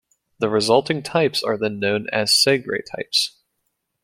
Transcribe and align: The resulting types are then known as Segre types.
The 0.39 0.49
resulting 0.49 1.03
types 1.03 1.43
are 1.43 1.59
then 1.59 1.77
known 1.79 2.09
as 2.09 2.31
Segre 2.31 2.81
types. 2.83 3.37